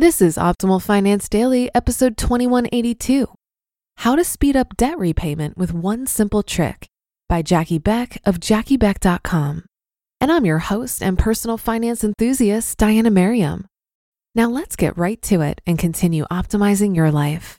This 0.00 0.22
is 0.22 0.38
Optimal 0.38 0.80
Finance 0.80 1.28
Daily, 1.28 1.68
episode 1.74 2.16
2182 2.16 3.28
How 3.96 4.16
to 4.16 4.24
Speed 4.24 4.56
Up 4.56 4.74
Debt 4.78 4.98
Repayment 4.98 5.58
with 5.58 5.74
One 5.74 6.06
Simple 6.06 6.42
Trick 6.42 6.88
by 7.28 7.42
Jackie 7.42 7.78
Beck 7.78 8.16
of 8.24 8.40
JackieBeck.com. 8.40 9.66
And 10.18 10.32
I'm 10.32 10.46
your 10.46 10.60
host 10.60 11.02
and 11.02 11.18
personal 11.18 11.58
finance 11.58 12.02
enthusiast, 12.02 12.78
Diana 12.78 13.10
Merriam. 13.10 13.66
Now 14.34 14.48
let's 14.48 14.74
get 14.74 14.96
right 14.96 15.20
to 15.20 15.42
it 15.42 15.60
and 15.66 15.78
continue 15.78 16.24
optimizing 16.30 16.96
your 16.96 17.10
life. 17.10 17.58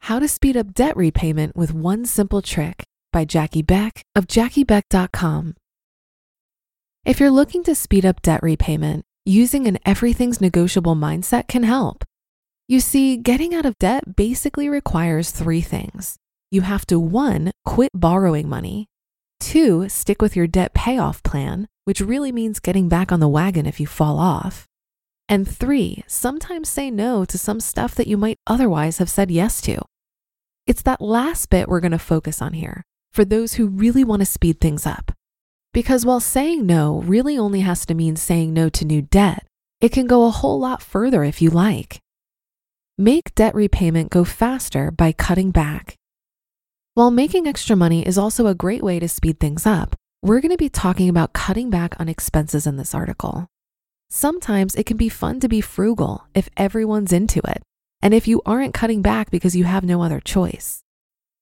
How 0.00 0.18
to 0.18 0.26
Speed 0.26 0.56
Up 0.56 0.74
Debt 0.74 0.96
Repayment 0.96 1.54
with 1.54 1.72
One 1.72 2.04
Simple 2.04 2.42
Trick 2.42 2.82
by 3.12 3.24
Jackie 3.24 3.62
Beck 3.62 4.02
of 4.16 4.26
JackieBeck.com. 4.26 5.54
If 7.06 7.20
you're 7.20 7.30
looking 7.30 7.62
to 7.62 7.76
speed 7.76 8.04
up 8.04 8.20
debt 8.20 8.42
repayment, 8.42 9.04
using 9.24 9.68
an 9.68 9.78
everything's 9.86 10.40
negotiable 10.40 10.96
mindset 10.96 11.46
can 11.46 11.62
help. 11.62 12.04
You 12.66 12.80
see, 12.80 13.16
getting 13.16 13.54
out 13.54 13.64
of 13.64 13.78
debt 13.78 14.16
basically 14.16 14.68
requires 14.68 15.30
three 15.30 15.60
things. 15.60 16.16
You 16.50 16.62
have 16.62 16.84
to 16.86 16.98
one, 16.98 17.52
quit 17.64 17.92
borrowing 17.94 18.48
money, 18.48 18.88
two, 19.38 19.88
stick 19.88 20.20
with 20.20 20.34
your 20.34 20.48
debt 20.48 20.74
payoff 20.74 21.22
plan, 21.22 21.68
which 21.84 22.00
really 22.00 22.32
means 22.32 22.58
getting 22.58 22.88
back 22.88 23.12
on 23.12 23.20
the 23.20 23.28
wagon 23.28 23.66
if 23.66 23.78
you 23.78 23.86
fall 23.86 24.18
off, 24.18 24.66
and 25.28 25.48
three, 25.48 26.02
sometimes 26.08 26.68
say 26.68 26.90
no 26.90 27.24
to 27.26 27.38
some 27.38 27.60
stuff 27.60 27.94
that 27.94 28.08
you 28.08 28.16
might 28.16 28.40
otherwise 28.48 28.98
have 28.98 29.08
said 29.08 29.30
yes 29.30 29.60
to. 29.60 29.80
It's 30.66 30.82
that 30.82 31.00
last 31.00 31.50
bit 31.50 31.68
we're 31.68 31.78
going 31.78 31.92
to 31.92 32.00
focus 32.00 32.42
on 32.42 32.54
here 32.54 32.82
for 33.12 33.24
those 33.24 33.54
who 33.54 33.68
really 33.68 34.02
want 34.02 34.22
to 34.22 34.26
speed 34.26 34.60
things 34.60 34.86
up. 34.86 35.12
Because 35.76 36.06
while 36.06 36.20
saying 36.20 36.64
no 36.64 37.02
really 37.02 37.36
only 37.36 37.60
has 37.60 37.84
to 37.84 37.94
mean 37.94 38.16
saying 38.16 38.54
no 38.54 38.70
to 38.70 38.86
new 38.86 39.02
debt, 39.02 39.46
it 39.78 39.92
can 39.92 40.06
go 40.06 40.24
a 40.24 40.30
whole 40.30 40.58
lot 40.58 40.80
further 40.80 41.22
if 41.22 41.42
you 41.42 41.50
like. 41.50 42.00
Make 42.96 43.34
debt 43.34 43.54
repayment 43.54 44.08
go 44.08 44.24
faster 44.24 44.90
by 44.90 45.12
cutting 45.12 45.50
back. 45.50 45.94
While 46.94 47.10
making 47.10 47.46
extra 47.46 47.76
money 47.76 48.06
is 48.06 48.16
also 48.16 48.46
a 48.46 48.54
great 48.54 48.82
way 48.82 48.98
to 49.00 49.06
speed 49.06 49.38
things 49.38 49.66
up, 49.66 49.94
we're 50.22 50.40
going 50.40 50.50
to 50.50 50.56
be 50.56 50.70
talking 50.70 51.10
about 51.10 51.34
cutting 51.34 51.68
back 51.68 52.00
on 52.00 52.08
expenses 52.08 52.66
in 52.66 52.78
this 52.78 52.94
article. 52.94 53.46
Sometimes 54.08 54.76
it 54.76 54.86
can 54.86 54.96
be 54.96 55.10
fun 55.10 55.40
to 55.40 55.46
be 55.46 55.60
frugal 55.60 56.26
if 56.34 56.48
everyone's 56.56 57.12
into 57.12 57.42
it, 57.46 57.62
and 58.00 58.14
if 58.14 58.26
you 58.26 58.40
aren't 58.46 58.72
cutting 58.72 59.02
back 59.02 59.30
because 59.30 59.54
you 59.54 59.64
have 59.64 59.84
no 59.84 60.00
other 60.00 60.20
choice. 60.20 60.80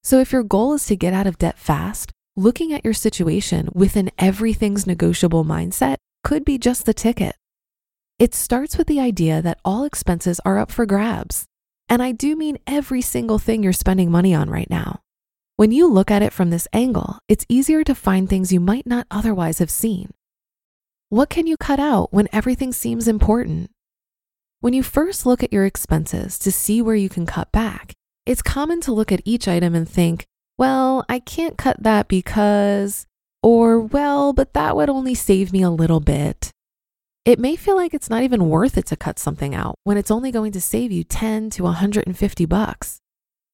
So 0.02 0.18
if 0.18 0.32
your 0.32 0.42
goal 0.42 0.74
is 0.74 0.86
to 0.86 0.96
get 0.96 1.14
out 1.14 1.28
of 1.28 1.38
debt 1.38 1.56
fast, 1.56 2.10
looking 2.36 2.72
at 2.72 2.84
your 2.84 2.94
situation 2.94 3.68
with 3.72 3.96
an 3.96 4.10
everything's 4.18 4.86
negotiable 4.86 5.44
mindset 5.44 5.96
could 6.24 6.44
be 6.44 6.58
just 6.58 6.84
the 6.84 6.94
ticket. 6.94 7.36
It 8.18 8.34
starts 8.34 8.76
with 8.76 8.86
the 8.86 9.00
idea 9.00 9.42
that 9.42 9.60
all 9.64 9.84
expenses 9.84 10.40
are 10.44 10.58
up 10.58 10.70
for 10.70 10.86
grabs. 10.86 11.46
And 11.88 12.02
I 12.02 12.12
do 12.12 12.34
mean 12.34 12.58
every 12.66 13.02
single 13.02 13.38
thing 13.38 13.62
you're 13.62 13.72
spending 13.72 14.10
money 14.10 14.34
on 14.34 14.50
right 14.50 14.70
now. 14.70 15.00
When 15.56 15.70
you 15.70 15.86
look 15.86 16.10
at 16.10 16.22
it 16.22 16.32
from 16.32 16.50
this 16.50 16.66
angle, 16.72 17.18
it's 17.28 17.46
easier 17.48 17.84
to 17.84 17.94
find 17.94 18.28
things 18.28 18.52
you 18.52 18.60
might 18.60 18.86
not 18.86 19.06
otherwise 19.10 19.58
have 19.58 19.70
seen. 19.70 20.10
What 21.10 21.30
can 21.30 21.46
you 21.46 21.56
cut 21.56 21.78
out 21.78 22.12
when 22.12 22.28
everything 22.32 22.72
seems 22.72 23.06
important? 23.06 23.70
When 24.60 24.72
you 24.72 24.82
first 24.82 25.26
look 25.26 25.44
at 25.44 25.52
your 25.52 25.66
expenses 25.66 26.38
to 26.40 26.50
see 26.50 26.82
where 26.82 26.96
you 26.96 27.08
can 27.08 27.26
cut 27.26 27.52
back, 27.52 27.92
it's 28.26 28.42
common 28.42 28.80
to 28.80 28.92
look 28.92 29.12
at 29.12 29.20
each 29.24 29.46
item 29.46 29.74
and 29.74 29.88
think, 29.88 30.24
well, 30.58 31.04
I 31.08 31.18
can't 31.18 31.58
cut 31.58 31.82
that 31.82 32.08
because, 32.08 33.06
or 33.42 33.80
well, 33.80 34.32
but 34.32 34.54
that 34.54 34.76
would 34.76 34.88
only 34.88 35.14
save 35.14 35.52
me 35.52 35.62
a 35.62 35.70
little 35.70 36.00
bit. 36.00 36.50
It 37.24 37.38
may 37.38 37.56
feel 37.56 37.74
like 37.74 37.94
it's 37.94 38.10
not 38.10 38.22
even 38.22 38.50
worth 38.50 38.76
it 38.76 38.86
to 38.86 38.96
cut 38.96 39.18
something 39.18 39.54
out 39.54 39.76
when 39.84 39.96
it's 39.96 40.10
only 40.10 40.30
going 40.30 40.52
to 40.52 40.60
save 40.60 40.92
you 40.92 41.04
10 41.04 41.50
to 41.50 41.62
150 41.62 42.44
bucks. 42.44 42.98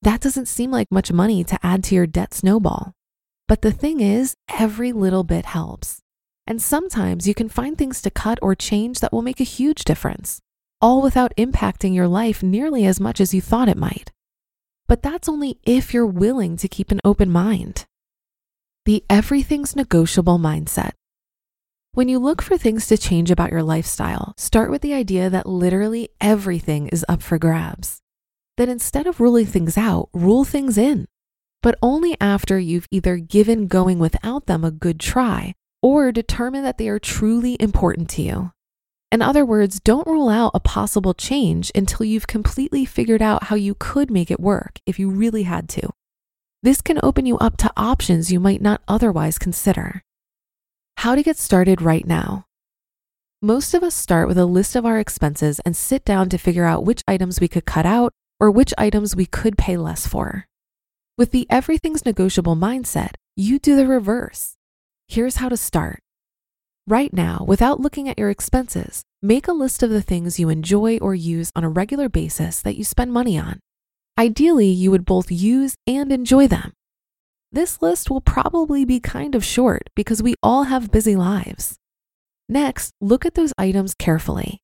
That 0.03 0.21
doesn't 0.21 0.49
seem 0.49 0.71
like 0.71 0.89
much 0.91 1.13
money 1.13 1.45
to 1.45 1.59
add 1.63 1.85
to 1.85 1.95
your 1.95 2.07
debt 2.07 2.35
snowball. 2.35 2.93
But 3.47 3.63
the 3.63 3.73
thing 3.73 4.01
is, 4.01 4.35
every 4.49 4.93
little 4.93 5.25
bit 5.25 5.47
helps. 5.47 6.01
And 6.47 6.61
sometimes 6.61 7.29
you 7.29 7.35
can 7.35 7.49
find 7.49 7.79
things 7.79 8.03
to 8.03 8.11
cut 8.11 8.39
or 8.43 8.55
change 8.55 9.01
that 9.01 9.13
will 9.13 9.23
make 9.23 9.41
a 9.41 9.45
huge 9.45 9.85
difference, 9.85 10.41
all 10.81 11.01
without 11.01 11.33
impacting 11.37 11.95
your 11.95 12.09
life 12.09 12.43
nearly 12.43 12.87
as 12.87 12.99
much 12.99 13.21
as 13.21 13.33
you 13.33 13.41
thought 13.41 13.69
it 13.69 13.77
might. 13.77 14.11
But 14.91 15.03
that's 15.03 15.29
only 15.29 15.57
if 15.63 15.95
you're 15.95 16.05
willing 16.05 16.57
to 16.57 16.67
keep 16.67 16.91
an 16.91 16.99
open 17.05 17.31
mind. 17.31 17.87
The 18.87 19.05
everything's 19.09 19.77
negotiable 19.77 20.37
mindset. 20.41 20.95
When 21.93 22.09
you 22.09 22.19
look 22.19 22.43
for 22.43 22.59
things 22.59 22.89
to 22.89 22.99
change 22.99 23.31
about 23.31 23.53
your 23.53 23.63
lifestyle, 23.63 24.35
start 24.37 24.69
with 24.69 24.83
the 24.83 24.93
idea 24.93 25.31
that 25.31 25.47
literally 25.47 26.09
everything 26.21 26.89
is 26.89 27.05
up 27.09 27.23
for 27.23 27.39
grabs. 27.39 28.01
Then 28.57 28.69
instead 28.69 29.07
of 29.07 29.21
ruling 29.21 29.47
things 29.47 29.79
out, 29.79 30.09
rule 30.13 30.43
things 30.43 30.77
in, 30.77 31.07
but 31.63 31.79
only 31.81 32.17
after 32.21 32.59
you've 32.59 32.89
either 32.91 33.17
given 33.17 33.69
going 33.69 34.01
without 34.01 34.47
them 34.47 34.65
a 34.65 34.73
good 34.73 34.99
try 34.99 35.55
or 35.81 36.11
determined 36.11 36.65
that 36.65 36.79
they 36.79 36.89
are 36.89 36.99
truly 36.99 37.57
important 37.61 38.11
to 38.11 38.23
you. 38.23 38.51
In 39.13 39.23
other 39.23 39.45
words, 39.45 39.81
don't 39.81 40.07
rule 40.07 40.29
out 40.29 40.53
a 40.55 40.61
possible 40.61 41.15
change 41.15 41.73
until 41.75 42.07
you've 42.07 42.29
completely 42.29 42.85
figured 42.85 43.21
out 43.21 43.45
how 43.45 43.57
you 43.57 43.75
could 43.75 44.09
make 44.11 44.31
it 44.31 44.39
work 44.39 44.79
if 44.87 45.01
you 45.01 45.11
really 45.11 45.43
had 45.43 45.69
to. 45.71 45.91
This 46.63 46.81
can 46.81 47.01
open 47.03 47.27
you 47.27 47.37
up 47.39 47.57
to 47.59 47.73
options 47.77 48.31
you 48.31 48.39
might 48.39 48.63
not 48.63 48.83
otherwise 48.87 49.39
consider. 49.39 50.03
How 50.99 51.17
to 51.17 51.23
get 51.23 51.39
started 51.39 51.83
right 51.83 52.07
now. 52.07 52.45
Most 53.43 53.75
of 53.75 53.83
us 53.83 53.95
start 53.95 54.29
with 54.29 54.39
a 54.39 54.45
list 54.45 54.77
of 54.77 54.87
our 54.87 54.99
expenses 54.99 55.61
and 55.61 55.75
sit 55.75 56.05
down 56.05 56.29
to 56.29 56.39
figure 56.39 56.67
out 56.67 56.85
which 56.85 57.03
items 57.09 57.41
we 57.41 57.49
could 57.49 57.65
cut 57.65 57.87
out 57.87 58.13
or 58.39 58.51
which 58.51 58.75
items 58.79 59.17
we 59.17 59.27
could 59.27 59.59
pay 59.59 59.77
less 59.77 60.07
for. 60.07 60.47
With 61.19 61.33
the 61.33 61.47
everything's 61.51 62.05
negotiable 62.05 62.55
mindset, 62.55 63.15
you 63.35 63.59
do 63.59 63.75
the 63.75 63.87
reverse. 63.87 64.57
Here's 65.09 65.37
how 65.37 65.49
to 65.49 65.57
start. 65.57 66.01
Right 66.87 67.13
now, 67.13 67.45
without 67.47 67.81
looking 67.81 68.09
at 68.09 68.19
your 68.19 68.31
expenses, 68.31 69.03
make 69.23 69.47
a 69.47 69.53
list 69.53 69.83
of 69.83 69.91
the 69.91 70.03
things 70.03 70.41
you 70.41 70.49
enjoy 70.49 70.99
or 70.99 71.15
use 71.15 71.53
on 71.55 71.63
a 71.63 71.69
regular 71.69 72.09
basis 72.09 72.63
that 72.63 72.77
you 72.77 72.85
spend 72.85 73.13
money 73.13 73.39
on. 73.39 73.61
Ideally, 74.19 74.69
you 74.69 74.91
would 74.91 75.05
both 75.05 75.31
use 75.31 75.75
and 75.87 76.11
enjoy 76.11 76.49
them. 76.49 76.73
This 77.53 77.83
list 77.83 78.11
will 78.11 78.21
probably 78.21 78.85
be 78.85 79.01
kind 79.01 79.35
of 79.35 79.45
short 79.45 79.91
because 79.95 80.23
we 80.23 80.35
all 80.43 80.65
have 80.65 80.91
busy 80.91 81.17
lives. 81.17 81.77
Next, 82.49 82.93
look 83.01 83.25
at 83.27 83.35
those 83.35 83.53
items 83.59 83.95
carefully. 83.95 84.61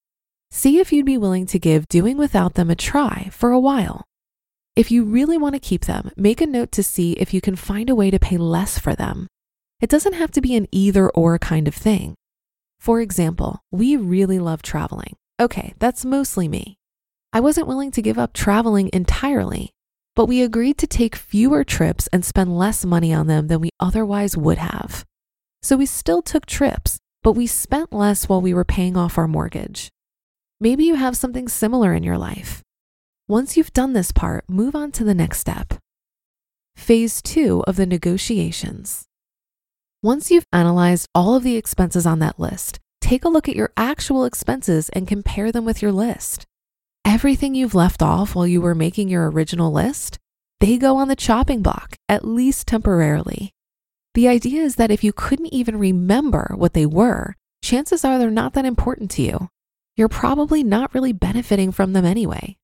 See 0.50 0.78
if 0.78 0.92
you'd 0.92 1.06
be 1.06 1.18
willing 1.18 1.46
to 1.46 1.58
give 1.58 1.88
doing 1.88 2.16
without 2.16 2.54
them 2.54 2.70
a 2.70 2.74
try 2.74 3.28
for 3.30 3.50
a 3.50 3.60
while. 3.60 4.04
If 4.74 4.90
you 4.90 5.04
really 5.04 5.38
want 5.38 5.54
to 5.54 5.60
keep 5.60 5.84
them, 5.84 6.10
make 6.16 6.40
a 6.40 6.46
note 6.46 6.72
to 6.72 6.82
see 6.82 7.12
if 7.12 7.32
you 7.32 7.40
can 7.40 7.56
find 7.56 7.88
a 7.90 7.94
way 7.94 8.10
to 8.10 8.18
pay 8.18 8.36
less 8.36 8.78
for 8.78 8.94
them 8.94 9.28
it 9.81 9.90
doesn't 9.90 10.14
have 10.14 10.31
to 10.32 10.40
be 10.40 10.56
an 10.56 10.67
either 10.73 11.11
or 11.11 11.38
kind 11.38 11.69
of 11.69 11.75
thing. 11.75 12.14
For 12.78 13.00
example, 13.00 13.61
we 13.70 13.96
really 13.96 14.38
love 14.38 14.62
traveling. 14.62 15.17
Okay, 15.40 15.75
that's 15.78 16.05
mostly 16.05 16.49
me. 16.49 16.78
I 17.32 17.40
wasn't 17.40 17.67
willing 17.67 17.90
to 17.93 18.02
give 18.02 18.19
up 18.19 18.32
traveling 18.32 18.88
entirely, 18.93 19.70
but 20.14 20.26
we 20.26 20.43
agreed 20.43 20.78
to 20.78 20.87
take 20.87 21.14
fewer 21.17 21.64
trips 21.64 22.08
and 22.12 22.25
spend 22.25 22.56
less 22.56 22.84
money 22.84 23.12
on 23.12 23.26
them 23.26 23.49
than 23.49 23.61
we 23.61 23.70
otherwise 23.78 24.37
would 24.37 24.58
have. 24.58 25.05
So 25.62 25.76
we 25.76 25.87
still 25.87 26.23
took 26.23 26.46
trips, 26.46 26.99
but 27.23 27.32
we 27.32 27.46
spent 27.46 27.93
less 27.93 28.28
while 28.28 28.40
we 28.40 28.55
were 28.55 28.64
paying 28.64 28.96
off 28.96 29.19
our 29.19 29.28
mortgage. 29.28 29.90
Maybe 30.61 30.84
you 30.84 30.94
have 30.94 31.17
something 31.17 31.49
similar 31.49 31.93
in 31.93 32.02
your 32.02 32.17
life. 32.17 32.62
Once 33.28 33.56
you've 33.56 33.73
done 33.73 33.93
this 33.93 34.12
part, 34.12 34.44
move 34.49 34.76
on 34.76 34.93
to 34.93 35.05
the 35.05 35.14
next 35.14 35.40
step. 35.40 35.75
Phase 36.76 37.20
two 37.20 37.64
of 37.67 37.76
the 37.76 37.87
negotiations. 37.87 39.06
Once 40.02 40.31
you've 40.31 40.46
analyzed 40.52 41.08
all 41.14 41.34
of 41.34 41.43
the 41.43 41.56
expenses 41.56 42.04
on 42.04 42.19
that 42.19 42.38
list, 42.38 42.78
take 43.00 43.25
a 43.25 43.28
look 43.28 43.48
at 43.48 43.56
your 43.56 43.72
actual 43.78 44.26
expenses 44.26 44.90
and 44.90 45.08
compare 45.08 45.50
them 45.50 45.64
with 45.64 45.81
your 45.81 45.90
list. 45.90 46.44
Everything 47.04 47.54
you've 47.54 47.75
left 47.75 48.02
off 48.02 48.34
while 48.34 48.46
you 48.46 48.60
were 48.60 48.75
making 48.75 49.08
your 49.08 49.31
original 49.31 49.72
list, 49.72 50.19
they 50.60 50.76
go 50.76 50.96
on 50.96 51.08
the 51.08 51.16
chopping 51.16 51.62
block, 51.62 51.96
at 52.10 52.26
least 52.26 52.66
temporarily. 52.66 53.52
The 54.14 54.28
idea 54.28 54.62
is 54.62 54.76
that 54.76 54.90
if 54.90 55.02
you 55.02 55.14
couldn't 55.14 55.52
even 55.52 55.78
remember 55.78 56.52
what 56.56 56.75
they 56.75 56.84
were, 56.84 57.34
chances 57.62 58.04
are 58.04 58.19
they're 58.19 58.31
not 58.31 58.52
that 58.52 58.64
important 58.66 59.10
to 59.12 59.22
you. 59.22 59.49
You're 59.96 60.08
probably 60.08 60.62
not 60.62 60.92
really 60.94 61.12
benefiting 61.12 61.72
from 61.72 61.94
them 61.94 62.04
anyway. 62.04 62.58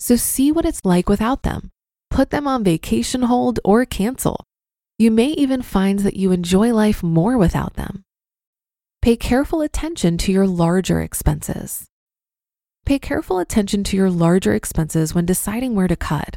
So 0.00 0.16
see 0.16 0.50
what 0.50 0.64
it's 0.64 0.84
like 0.84 1.08
without 1.08 1.44
them. 1.44 1.70
Put 2.10 2.30
them 2.30 2.48
on 2.48 2.64
vacation 2.64 3.22
hold 3.22 3.60
or 3.64 3.84
cancel. 3.84 4.44
You 4.96 5.10
may 5.10 5.28
even 5.28 5.62
find 5.62 5.98
that 6.00 6.14
you 6.14 6.30
enjoy 6.30 6.72
life 6.72 7.02
more 7.02 7.36
without 7.36 7.74
them. 7.74 8.04
Pay 9.02 9.16
careful 9.16 9.60
attention 9.60 10.16
to 10.18 10.30
your 10.30 10.46
larger 10.46 11.00
expenses. 11.00 11.86
Pay 12.86 13.00
careful 13.00 13.40
attention 13.40 13.82
to 13.84 13.96
your 13.96 14.08
larger 14.08 14.54
expenses 14.54 15.12
when 15.12 15.26
deciding 15.26 15.74
where 15.74 15.88
to 15.88 15.96
cut. 15.96 16.36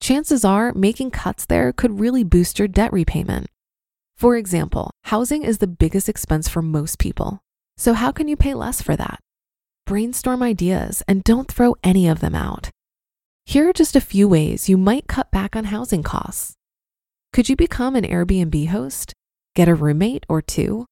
Chances 0.00 0.44
are 0.44 0.74
making 0.74 1.12
cuts 1.12 1.46
there 1.46 1.72
could 1.72 2.00
really 2.00 2.24
boost 2.24 2.58
your 2.58 2.66
debt 2.66 2.92
repayment. 2.92 3.46
For 4.16 4.36
example, 4.36 4.90
housing 5.04 5.44
is 5.44 5.58
the 5.58 5.68
biggest 5.68 6.08
expense 6.08 6.48
for 6.48 6.62
most 6.62 6.98
people. 6.98 7.40
So, 7.76 7.94
how 7.94 8.10
can 8.10 8.26
you 8.26 8.36
pay 8.36 8.54
less 8.54 8.82
for 8.82 8.96
that? 8.96 9.20
Brainstorm 9.86 10.42
ideas 10.42 11.02
and 11.06 11.22
don't 11.22 11.50
throw 11.50 11.76
any 11.84 12.08
of 12.08 12.18
them 12.18 12.34
out. 12.34 12.70
Here 13.46 13.68
are 13.68 13.72
just 13.72 13.94
a 13.94 14.00
few 14.00 14.26
ways 14.26 14.68
you 14.68 14.76
might 14.76 15.06
cut 15.06 15.30
back 15.30 15.54
on 15.54 15.64
housing 15.64 16.02
costs. 16.02 16.54
Could 17.34 17.48
you 17.48 17.56
become 17.56 17.96
an 17.96 18.04
Airbnb 18.04 18.68
host? 18.68 19.12
Get 19.56 19.66
a 19.66 19.74
roommate 19.74 20.24
or 20.28 20.40
two? 20.40 20.86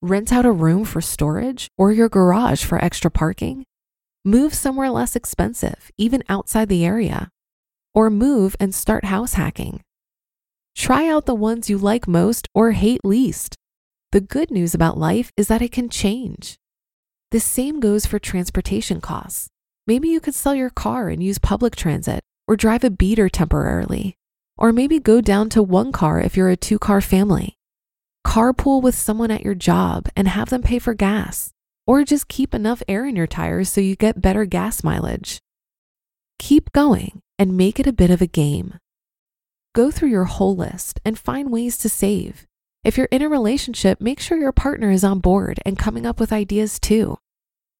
Rent 0.00 0.32
out 0.32 0.46
a 0.46 0.50
room 0.50 0.86
for 0.86 1.02
storage 1.02 1.68
or 1.76 1.92
your 1.92 2.08
garage 2.08 2.64
for 2.64 2.82
extra 2.82 3.10
parking? 3.10 3.64
Move 4.24 4.54
somewhere 4.54 4.88
less 4.88 5.14
expensive, 5.14 5.90
even 5.98 6.22
outside 6.26 6.70
the 6.70 6.86
area. 6.86 7.28
Or 7.94 8.08
move 8.08 8.56
and 8.58 8.74
start 8.74 9.04
house 9.04 9.34
hacking. 9.34 9.82
Try 10.74 11.06
out 11.06 11.26
the 11.26 11.34
ones 11.34 11.68
you 11.68 11.76
like 11.76 12.08
most 12.08 12.48
or 12.54 12.70
hate 12.70 13.04
least. 13.04 13.54
The 14.10 14.22
good 14.22 14.50
news 14.50 14.74
about 14.74 14.96
life 14.96 15.32
is 15.36 15.48
that 15.48 15.60
it 15.60 15.72
can 15.72 15.90
change. 15.90 16.56
The 17.30 17.40
same 17.40 17.78
goes 17.78 18.06
for 18.06 18.18
transportation 18.18 19.02
costs. 19.02 19.48
Maybe 19.86 20.08
you 20.08 20.20
could 20.20 20.34
sell 20.34 20.54
your 20.54 20.70
car 20.70 21.10
and 21.10 21.22
use 21.22 21.38
public 21.38 21.76
transit 21.76 22.22
or 22.48 22.56
drive 22.56 22.84
a 22.84 22.90
beater 22.90 23.28
temporarily. 23.28 24.16
Or 24.56 24.72
maybe 24.72 24.98
go 24.98 25.20
down 25.20 25.48
to 25.50 25.62
one 25.62 25.92
car 25.92 26.20
if 26.20 26.36
you're 26.36 26.50
a 26.50 26.56
two 26.56 26.78
car 26.78 27.00
family. 27.00 27.56
Carpool 28.26 28.82
with 28.82 28.94
someone 28.94 29.30
at 29.30 29.42
your 29.42 29.54
job 29.54 30.08
and 30.16 30.28
have 30.28 30.50
them 30.50 30.62
pay 30.62 30.78
for 30.78 30.94
gas. 30.94 31.50
Or 31.86 32.04
just 32.04 32.28
keep 32.28 32.54
enough 32.54 32.82
air 32.88 33.04
in 33.06 33.16
your 33.16 33.26
tires 33.26 33.68
so 33.68 33.80
you 33.80 33.96
get 33.96 34.22
better 34.22 34.44
gas 34.44 34.82
mileage. 34.82 35.38
Keep 36.38 36.72
going 36.72 37.20
and 37.38 37.56
make 37.56 37.78
it 37.78 37.86
a 37.86 37.92
bit 37.92 38.10
of 38.10 38.22
a 38.22 38.26
game. 38.26 38.78
Go 39.74 39.90
through 39.90 40.10
your 40.10 40.24
whole 40.24 40.54
list 40.54 41.00
and 41.04 41.18
find 41.18 41.50
ways 41.50 41.76
to 41.78 41.88
save. 41.88 42.46
If 42.84 42.96
you're 42.96 43.08
in 43.10 43.22
a 43.22 43.28
relationship, 43.28 44.00
make 44.00 44.20
sure 44.20 44.38
your 44.38 44.52
partner 44.52 44.90
is 44.90 45.04
on 45.04 45.18
board 45.18 45.58
and 45.64 45.78
coming 45.78 46.06
up 46.06 46.20
with 46.20 46.32
ideas 46.32 46.78
too. 46.78 47.16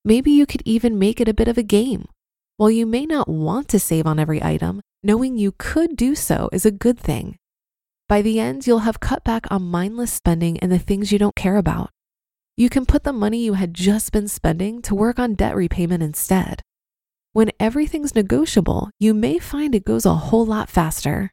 Maybe 0.04 0.32
you 0.32 0.44
could 0.44 0.62
even 0.64 0.98
make 0.98 1.20
it 1.20 1.28
a 1.28 1.34
bit 1.34 1.48
of 1.48 1.56
a 1.56 1.62
game. 1.62 2.06
While 2.56 2.70
you 2.70 2.84
may 2.84 3.06
not 3.06 3.28
want 3.28 3.68
to 3.68 3.78
save 3.78 4.06
on 4.06 4.18
every 4.18 4.42
item, 4.42 4.80
knowing 5.04 5.36
you 5.36 5.52
could 5.58 5.96
do 5.96 6.14
so 6.14 6.48
is 6.52 6.64
a 6.64 6.70
good 6.70 6.98
thing. 6.98 7.36
By 8.08 8.22
the 8.22 8.40
end, 8.40 8.66
you'll 8.66 8.80
have 8.80 9.00
cut 9.00 9.22
back 9.22 9.46
on 9.50 9.62
mindless 9.62 10.12
spending 10.12 10.58
and 10.60 10.72
the 10.72 10.78
things 10.78 11.12
you 11.12 11.18
don't 11.18 11.36
care 11.36 11.56
about. 11.56 11.90
You 12.56 12.70
can 12.70 12.86
put 12.86 13.04
the 13.04 13.12
money 13.12 13.44
you 13.44 13.54
had 13.54 13.74
just 13.74 14.12
been 14.12 14.28
spending 14.28 14.80
to 14.82 14.94
work 14.94 15.18
on 15.18 15.34
debt 15.34 15.56
repayment 15.56 16.02
instead. 16.02 16.62
When 17.32 17.50
everything's 17.58 18.14
negotiable, 18.14 18.90
you 18.98 19.12
may 19.12 19.38
find 19.38 19.74
it 19.74 19.84
goes 19.84 20.06
a 20.06 20.14
whole 20.14 20.46
lot 20.46 20.70
faster. 20.70 21.32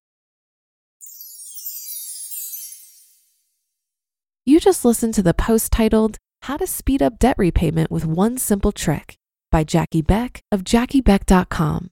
You 4.46 4.60
just 4.60 4.84
listened 4.84 5.14
to 5.14 5.22
the 5.22 5.36
post 5.36 5.72
titled 5.72 6.18
How 6.42 6.58
to 6.58 6.66
Speed 6.66 7.04
Up 7.04 7.20
Debt 7.20 7.36
Repayment 7.38 7.92
with 7.92 8.06
One 8.06 8.38
Simple 8.38 8.72
Trick 8.72 9.16
by 9.52 9.64
Jackie 9.64 10.02
Beck 10.02 10.42
of 10.52 10.64
JackieBeck.com. 10.64 11.92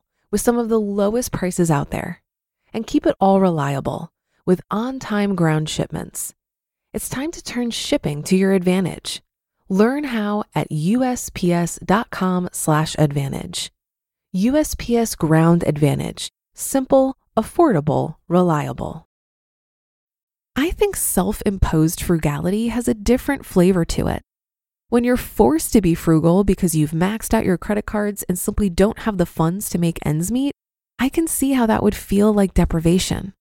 with 0.31 0.41
some 0.41 0.57
of 0.57 0.69
the 0.69 0.79
lowest 0.79 1.31
prices 1.31 1.69
out 1.69 1.91
there. 1.91 2.23
And 2.73 2.87
keep 2.87 3.05
it 3.05 3.15
all 3.19 3.39
reliable 3.41 4.11
with 4.45 4.61
on 4.71 4.99
time 4.99 5.35
ground 5.35 5.69
shipments. 5.69 6.33
It's 6.93 7.09
time 7.09 7.31
to 7.31 7.43
turn 7.43 7.71
shipping 7.71 8.23
to 8.23 8.35
your 8.35 8.51
advantage. 8.53 9.21
Learn 9.69 10.03
how 10.05 10.43
at 10.55 10.69
USPS.com/slash 10.69 12.95
advantage. 12.97 13.71
USPS 14.33 15.17
Ground 15.17 15.63
Advantage. 15.67 16.31
Simple, 16.53 17.17
affordable, 17.37 18.15
reliable. 18.27 19.07
I 20.55 20.71
think 20.71 20.95
self 20.95 21.41
imposed 21.45 22.01
frugality 22.01 22.69
has 22.69 22.87
a 22.87 22.93
different 22.93 23.45
flavor 23.45 23.83
to 23.85 24.07
it. 24.07 24.23
When 24.91 25.05
you're 25.05 25.15
forced 25.15 25.71
to 25.71 25.79
be 25.79 25.95
frugal 25.95 26.43
because 26.43 26.75
you've 26.75 26.91
maxed 26.91 27.33
out 27.33 27.45
your 27.45 27.57
credit 27.57 27.85
cards 27.85 28.23
and 28.23 28.37
simply 28.37 28.69
don't 28.69 28.99
have 28.99 29.17
the 29.17 29.25
funds 29.25 29.69
to 29.69 29.77
make 29.77 30.05
ends 30.05 30.33
meet, 30.33 30.51
I 30.99 31.07
can 31.07 31.27
see 31.27 31.53
how 31.53 31.65
that 31.67 31.81
would 31.81 31.95
feel 31.95 32.33
like 32.33 32.53
deprivation. 32.53 33.31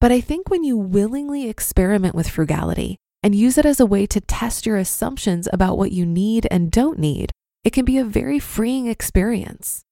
But 0.00 0.10
I 0.10 0.20
think 0.20 0.50
when 0.50 0.64
you 0.64 0.76
willingly 0.76 1.48
experiment 1.48 2.16
with 2.16 2.28
frugality 2.28 2.96
and 3.22 3.32
use 3.32 3.56
it 3.56 3.64
as 3.64 3.78
a 3.78 3.86
way 3.86 4.06
to 4.06 4.20
test 4.20 4.66
your 4.66 4.76
assumptions 4.76 5.46
about 5.52 5.78
what 5.78 5.92
you 5.92 6.04
need 6.04 6.48
and 6.50 6.68
don't 6.68 6.98
need, 6.98 7.30
it 7.62 7.72
can 7.72 7.84
be 7.84 7.98
a 7.98 8.04
very 8.04 8.40
freeing 8.40 8.88
experience. 8.88 9.84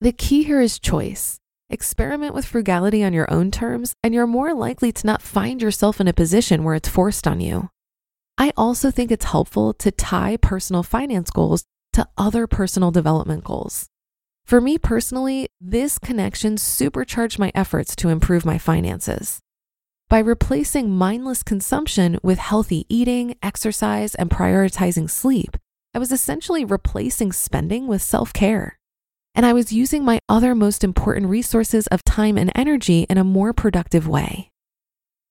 The 0.00 0.10
key 0.10 0.42
here 0.42 0.60
is 0.60 0.80
choice. 0.80 1.38
Experiment 1.68 2.34
with 2.34 2.44
frugality 2.44 3.04
on 3.04 3.12
your 3.12 3.32
own 3.32 3.52
terms, 3.52 3.94
and 4.02 4.12
you're 4.12 4.26
more 4.26 4.52
likely 4.52 4.90
to 4.90 5.06
not 5.06 5.22
find 5.22 5.62
yourself 5.62 6.00
in 6.00 6.08
a 6.08 6.12
position 6.12 6.64
where 6.64 6.74
it's 6.74 6.88
forced 6.88 7.28
on 7.28 7.40
you. 7.40 7.70
I 8.40 8.54
also 8.56 8.90
think 8.90 9.10
it's 9.10 9.26
helpful 9.26 9.74
to 9.74 9.90
tie 9.90 10.38
personal 10.38 10.82
finance 10.82 11.28
goals 11.30 11.64
to 11.92 12.08
other 12.16 12.46
personal 12.46 12.90
development 12.90 13.44
goals. 13.44 13.86
For 14.46 14.62
me 14.62 14.78
personally, 14.78 15.48
this 15.60 15.98
connection 15.98 16.56
supercharged 16.56 17.38
my 17.38 17.52
efforts 17.54 17.94
to 17.96 18.08
improve 18.08 18.46
my 18.46 18.56
finances. 18.56 19.40
By 20.08 20.20
replacing 20.20 20.88
mindless 20.90 21.42
consumption 21.42 22.18
with 22.22 22.38
healthy 22.38 22.86
eating, 22.88 23.36
exercise, 23.42 24.14
and 24.14 24.30
prioritizing 24.30 25.10
sleep, 25.10 25.58
I 25.94 25.98
was 25.98 26.10
essentially 26.10 26.64
replacing 26.64 27.32
spending 27.32 27.88
with 27.88 28.00
self 28.00 28.32
care. 28.32 28.78
And 29.34 29.44
I 29.44 29.52
was 29.52 29.70
using 29.70 30.02
my 30.02 30.18
other 30.30 30.54
most 30.54 30.82
important 30.82 31.26
resources 31.26 31.86
of 31.88 32.02
time 32.04 32.38
and 32.38 32.50
energy 32.54 33.02
in 33.10 33.18
a 33.18 33.22
more 33.22 33.52
productive 33.52 34.08
way. 34.08 34.50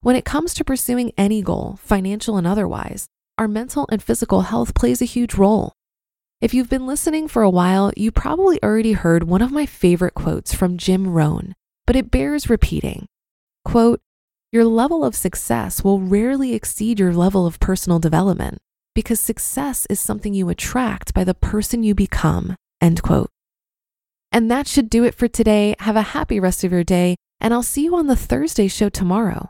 When 0.02 0.16
it 0.16 0.24
comes 0.24 0.54
to 0.54 0.64
pursuing 0.64 1.12
any 1.18 1.42
goal, 1.42 1.78
financial 1.84 2.38
and 2.38 2.48
otherwise, 2.48 3.08
our 3.38 3.50
mental 3.50 3.86
and 3.92 4.02
physical 4.02 4.44
health 4.44 4.74
plays 4.74 5.02
a 5.02 5.06
huge 5.06 5.36
role. 5.36 5.74
If 6.40 6.54
you've 6.54 6.70
been 6.70 6.88
listening 6.88 7.28
for 7.28 7.42
a 7.42 7.50
while, 7.50 7.92
you 7.98 8.10
probably 8.10 8.64
already 8.64 8.94
heard 8.94 9.24
one 9.24 9.42
of 9.42 9.52
my 9.52 9.66
favorite 9.66 10.14
quotes 10.14 10.54
from 10.54 10.78
Jim 10.78 11.06
Rohn, 11.06 11.54
but 11.86 11.98
it 11.98 12.12
bears 12.12 12.50
repeating. 12.50 13.08
Quote, 13.66 14.00
your 14.54 14.64
level 14.64 15.04
of 15.04 15.18
success 15.18 15.84
will 15.84 16.00
rarely 16.00 16.54
exceed 16.54 16.98
your 16.98 17.14
level 17.14 17.46
of 17.46 17.60
personal 17.60 18.00
development 18.00 18.60
because 18.96 19.20
success 19.20 19.86
is 19.90 20.00
something 20.00 20.34
you 20.34 20.48
attract 20.48 21.14
by 21.14 21.26
the 21.26 21.34
person 21.34 21.84
you 21.84 21.94
become. 21.94 22.56
End 22.80 23.04
quote. 23.04 23.30
And 24.32 24.50
that 24.50 24.66
should 24.66 24.90
do 24.90 25.04
it 25.04 25.14
for 25.14 25.28
today. 25.28 25.76
Have 25.80 25.98
a 25.98 26.14
happy 26.16 26.40
rest 26.40 26.64
of 26.64 26.72
your 26.72 26.86
day, 26.86 27.18
and 27.42 27.54
I'll 27.54 27.64
see 27.64 27.84
you 27.84 27.98
on 27.98 28.08
the 28.08 28.16
Thursday 28.16 28.70
show 28.70 28.88
tomorrow 28.88 29.50